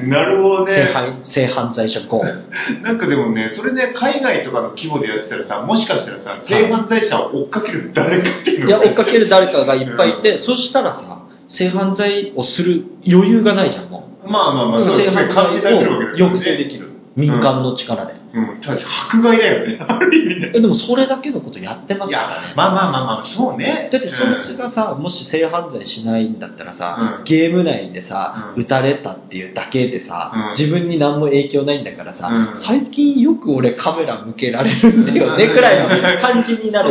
[0.08, 0.92] なるほど性ね。
[0.92, 2.42] 犯性犯罪者5。
[2.82, 9.52] なんかでもね、それね、海外とかの規模でやってたらさ、もしかしたらさ、性犯罪者を追っかける誰かっていうのいや、追っかける誰か。
[9.52, 11.21] かがいっぱいいて、うんそしたらさ、
[11.56, 14.86] 性犯罪をする余裕がないじゃん、もまあまあまあ、う。
[14.86, 16.92] そう性犯罪を抑制できる。
[17.14, 18.14] 民間の力で。
[18.34, 19.78] うん、確かに迫害だよね。
[19.86, 20.52] ある意味ね。
[20.54, 23.90] えでもそれだけのことやってまいすからねや。、まあまあまあまあ、そうね。
[23.92, 24.56] だってそいつうん。
[24.56, 26.38] がさ、もし性犯罪しないん。
[26.38, 27.24] だったらさ、うん。
[27.24, 28.62] ゲーム内でさ、うん。
[28.62, 30.50] 撃たれたっていうだけでさ、うん。
[30.58, 31.84] 自分に何も影響ないん。
[31.84, 32.56] だからさ、うん。
[32.56, 35.04] 最近よく俺カメラ向けられるん。
[35.04, 36.90] だよね、くらいの感じになる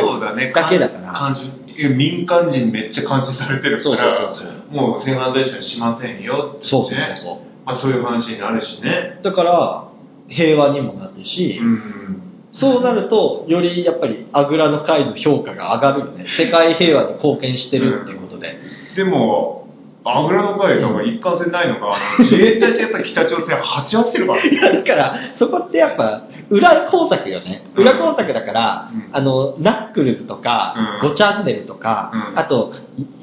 [0.53, 1.27] だけだから。
[1.33, 6.69] 監視いや民間人めっちゃ監視されてるから、そうそうそうもう性犯罪者にしませんよって、ね。
[6.69, 7.37] そうそうそう。
[7.65, 9.19] まあそういう話になるしね。
[9.23, 9.87] だから、
[10.27, 12.21] 平和にもなるし、うん。
[12.51, 16.25] そうなると、よりやっぱりあぐらの会の評価が上がるよね。
[16.37, 18.57] 世界平和に貢献してるっていうことで。
[18.95, 19.60] でも、
[20.03, 24.41] あぐらの会なんか一貫性ないのか、自衛隊ってやっぱり北朝鮮鉢合わせてるから。
[24.49, 27.63] いや、だから、そこってやっぱ、裏工作よね。
[27.75, 27.83] うん。
[27.83, 29.09] 裏工作だから、うん。
[29.11, 31.09] あの、ナックルズとか、うん。
[31.09, 32.39] 5チャンネルとか、うん。
[32.39, 32.73] あと、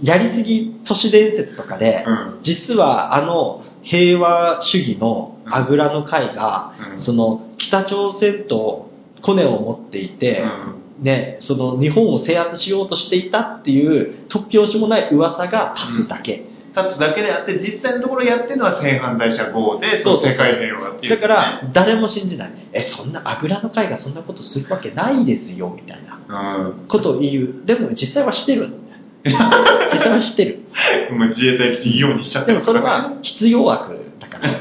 [0.02, 2.38] やりすぎ都市伝説とかで、うん。
[2.42, 7.00] 実はあの、平和主義のあぐらの会が、うん。
[7.00, 8.88] その、北朝鮮と
[9.22, 10.44] コネを持っていて、
[11.00, 16.47] ね、その日本を制圧しようとしていたっていう突拍子もない噂が立つだけ。
[16.82, 22.50] 立つだけであって、実際のところやってるのは戦犯罪者5で、その世界平和っていう、だから、誰も信じない。
[22.72, 26.86] え、そんな、あぐらの会がそんなことするわけないですよ、みたいなうん。
[26.88, 27.66] ことを言う。
[27.66, 28.76] でも実際はしてるんだ
[29.30, 29.38] よ。
[29.92, 30.60] 実際はしてる。
[31.16, 34.58] まあ、自衛隊基ようにしちゃってでるもそれは必要悪だから。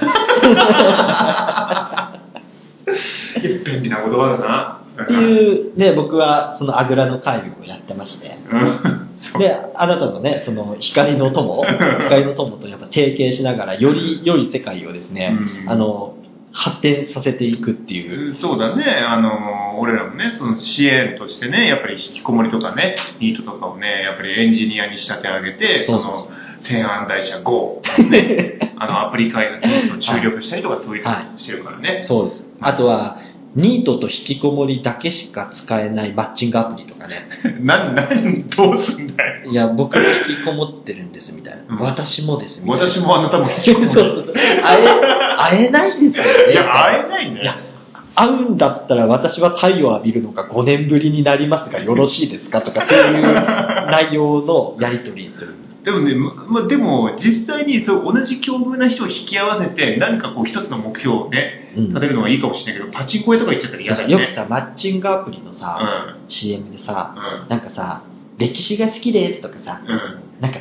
[3.65, 4.77] 便利な言葉だな。
[5.03, 8.37] っていう、ね、僕はそのあぐらの会をやってまして。
[8.51, 9.39] うん。
[9.39, 11.63] で、あなたもね、その光の友、
[12.09, 16.17] 光の友とやっぱ提携しながら、より良い世界をですね、うんあの、
[16.51, 18.33] 発展させていくっていう。
[18.33, 31.99] そうだね、あの、俺らもね、その支援としてね、やっぱり引きこもりとかね、ニートとかをね、やっぱりエンジニアに仕立て上げて、そうそうそうの、戦犯罪者5、ね、 あの、アプリ開発に注力したりとか、そういうのしてるからね。
[32.01, 32.47] そうです。
[32.59, 33.19] あとは、
[33.57, 37.27] ニートと引きこもりだけしか使えないマッチングアプリとかね。
[37.59, 38.07] な、な、
[38.55, 39.51] どうすんだよ。
[39.51, 41.75] いや、僕も引きこもってるんですみたいな。
[41.75, 42.87] うん私もですみたいな。
[42.87, 44.33] 私もあなたも引きこもり そうそうそう。
[44.35, 44.87] 会え、
[45.37, 46.53] 会えないですよね。
[46.53, 47.57] いや、会えないんだいやよ。、
[48.13, 53.33] 会うんだったら私は太陽を浴びるのが5年ぶりになりますがよろしいですかとか、そういう
[53.91, 55.55] 内容のやり取りする。
[55.83, 64.13] でもね、ま、までも、実際にそう同じ境遇な人を引き合わせて、何かこう一つの目標をね、うん立てるのがいいかもしれないけど、パチンコ屋とか行っちゃったら嫌だよね。
[64.13, 66.29] よくさ、マッチングアプリのうさ、ん。
[66.29, 67.49] CM でさ、うん。
[67.49, 68.03] なんかさ、
[68.37, 70.41] 歴史が好きですとかさ、うん。
[70.41, 70.59] なんか、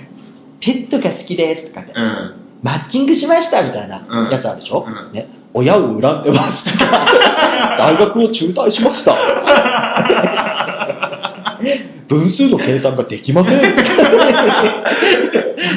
[0.61, 2.35] ペットが好きですとかで、うん。
[2.63, 7.07] マッチングしましたみたいなうんやつあるでしょ、うんね、親を恨んでますとか、
[7.79, 9.17] 大学を中退しました。
[12.09, 13.61] 分数の計算ができません。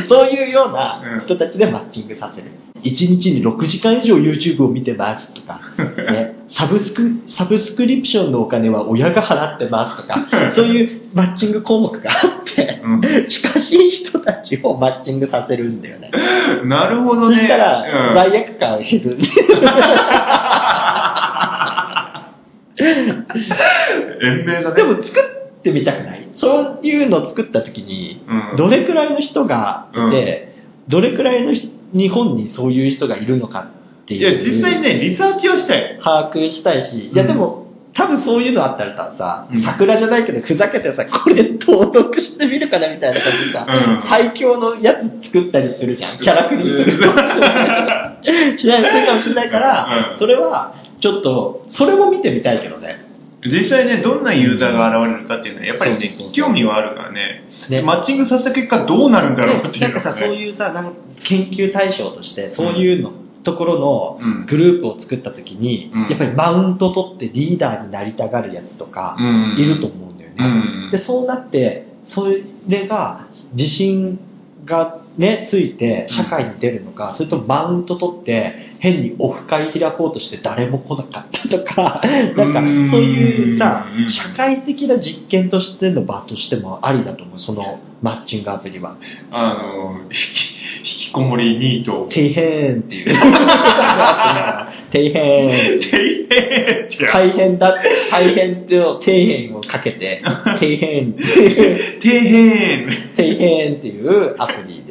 [0.07, 2.47] そういうような人たちでマッチングさせる。
[2.83, 5.59] 1日に6時間以上 YouTube を見てますとか、
[6.11, 12.17] ね、サブスク、サブスクリプションのお金は親が払ってますとか、 そういうマッチング項目があっ
[12.55, 16.11] て、うん近しい人たちをマッチングさせるんだよね。
[16.65, 17.35] なるほどね。
[17.35, 19.17] そしたら、うん罪悪感減る。
[24.21, 24.75] 延命だね。
[24.75, 26.29] でも作ってみたくない。
[26.33, 28.57] そういうのを作った時に、うん。
[28.57, 30.55] どれくらいの人がいて、
[30.87, 33.71] どれくらいの人日本にそういう人がいるのか
[34.03, 34.55] っていや、いう。
[34.55, 35.99] 実際ね、リサーチをしたい。
[36.03, 39.61] 把握したいし、いやうんでも、多分そういうのあったらさ、うん。
[39.63, 44.09] 桜じゃないけど、ふざけてさ、これ登録してみるかなみたいな感じでさ、うん。
[44.09, 46.19] 最強のやつ作ったりするじゃん。
[46.19, 46.85] キャラクリー。
[46.85, 47.09] ト
[48.57, 50.17] しないするかもしれないから、うん。
[50.19, 53.08] それは、ちょっと、それも見てみたいけどね。
[53.45, 57.43] 実際ね、どんなユーザーが現れるかっていうのは、やっぱりね興味はあるからね。
[57.69, 57.81] ね。
[57.81, 60.91] マッチングさせた結果どうなるんだろうっていう、なんかさ、そういうさ、なんか
[61.23, 64.45] 研究対象として、そういうの、ところのうん。
[64.45, 66.09] グループを作った時に、うん。
[66.09, 69.55] やっぱりマウント取ってリーダーになりたがるやつとか、うん。
[69.57, 70.35] いると思うんだよね。
[70.39, 70.91] うん。
[70.91, 72.27] で、そうなって、そ
[72.67, 74.19] れが自信
[74.65, 82.01] がね、ついて社会に出るのか、それともマウント取って変にオフ会開こうとして誰も来なかったとか、
[82.37, 88.95] なんかうんそういうさう、ん社会的な実験としての場としてもありだと思う、そのマッチングアプリは。
[89.29, 93.13] あの引き引きこもりニート底辺っていう。
[93.19, 93.27] 底
[94.93, 95.83] 辺。
[95.83, 96.45] 底辺
[96.85, 97.75] ってや大変だ、
[98.09, 104.88] 大変と底辺をかけて、底辺っていう、底辺底辺っていうアプリ。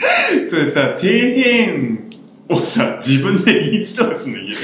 [0.50, 1.98] それさ、底辺
[2.48, 4.56] をさ、自分でインストールするの家で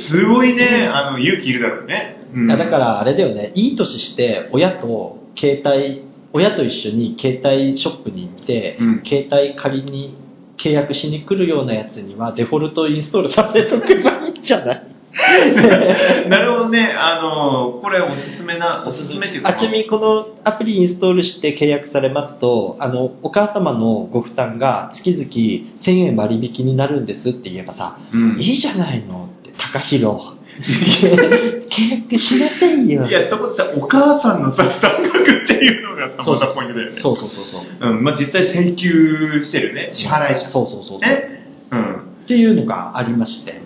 [0.00, 2.16] すごいね、あの、勇気いるだろうね。
[2.34, 2.46] うん。
[2.48, 9.02] いやだからあれだよね、いい年して親と携帯、親と一緒に携帯ショップに行って、うん。
[9.04, 10.14] 携帯借りに
[10.56, 14.82] 契約しに来るようなやつにはデフォルトインストールさせとけばいいんじゃない？
[16.28, 30.34] なるほどね、あの、これおすすめな、おすすめっていうか、あちなみにこのアプリインストールして契約されますと、あの、お母様のご負担が月々1000円割引になるんですって言えばさ、うん、いいじゃないのって、高弘。
[30.60, 33.10] 契約しませんよい。
[33.10, 36.98] や、そこでさ、お母さんのさ、負担額っていうのがさ、そうまたポイントだよね。
[36.98, 37.62] そうそうそうそう。
[37.80, 40.48] うん、まあ実際請求してるね、支払い者。
[40.48, 41.00] そうそうそうそう。
[41.00, 41.48] ね。
[41.70, 41.94] うん。
[42.24, 43.60] っていうのがありまして、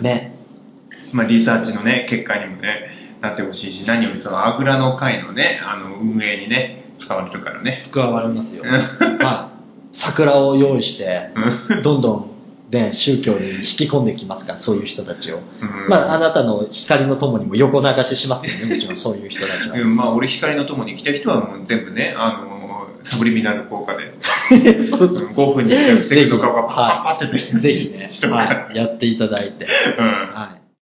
[0.00, 0.37] ね。
[1.12, 7.82] まあリサーチのね、結果にもね、なってほしいし、何よりその、あぐらの会のね、あの、運営にね、使われるからね。
[7.84, 8.64] 使われますよ。
[9.20, 9.50] まあ、
[9.92, 11.30] 桜を用意して、
[11.68, 12.30] うんどんどん、
[12.70, 15.36] ね、宗教に引き込んできますから、そういう人たちを。
[15.36, 19.78] うんまあ、あなたの光の友にも横流ししますけどね、 もちろんそういう人たちは。
[19.78, 22.58] うんまあ、俺光の友に来た人はもう全部ね、あの
[23.04, 24.12] サブリミナル効果で、
[24.90, 28.10] そうそう5分に1回防ぐとかがパッパッパッってね、ぜひね、
[28.74, 29.66] やっていただいて。
[29.98, 30.04] うん。
[30.04, 30.67] はい。